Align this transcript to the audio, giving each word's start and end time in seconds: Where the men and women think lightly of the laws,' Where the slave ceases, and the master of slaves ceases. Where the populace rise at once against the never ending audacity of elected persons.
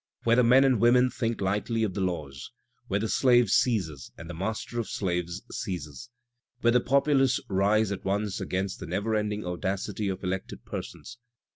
Where 0.23 0.35
the 0.35 0.43
men 0.43 0.63
and 0.63 0.81
women 0.81 1.11
think 1.11 1.41
lightly 1.41 1.83
of 1.83 1.93
the 1.93 2.01
laws,' 2.01 2.49
Where 2.87 2.99
the 2.99 3.07
slave 3.07 3.51
ceases, 3.51 4.11
and 4.17 4.27
the 4.27 4.33
master 4.33 4.79
of 4.79 4.89
slaves 4.89 5.43
ceases. 5.51 6.09
Where 6.61 6.71
the 6.71 6.79
populace 6.81 7.39
rise 7.49 7.91
at 7.91 8.03
once 8.03 8.41
against 8.41 8.79
the 8.79 8.87
never 8.87 9.13
ending 9.13 9.45
audacity 9.45 10.07
of 10.09 10.23
elected 10.23 10.65
persons. 10.65 11.19